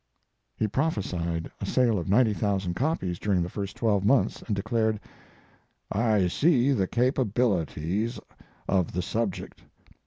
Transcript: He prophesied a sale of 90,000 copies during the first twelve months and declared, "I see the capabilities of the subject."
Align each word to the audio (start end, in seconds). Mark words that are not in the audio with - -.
He 0.57 0.67
prophesied 0.67 1.51
a 1.61 1.65
sale 1.67 1.99
of 1.99 2.09
90,000 2.09 2.73
copies 2.73 3.19
during 3.19 3.43
the 3.43 3.49
first 3.51 3.75
twelve 3.75 4.03
months 4.03 4.41
and 4.41 4.55
declared, 4.55 4.99
"I 5.91 6.25
see 6.25 6.71
the 6.71 6.87
capabilities 6.87 8.19
of 8.67 8.93
the 8.93 9.03
subject." 9.03 9.61